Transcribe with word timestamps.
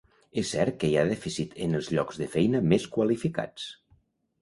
És 0.41 0.47
cert 0.55 0.79
que 0.83 0.89
hi 0.93 0.95
ha 1.01 1.03
dèficit 1.11 1.53
en 1.67 1.81
els 1.81 1.91
llocs 1.99 2.19
de 2.25 2.31
feina 2.39 2.65
més 2.73 2.91
qualificats. 2.99 3.73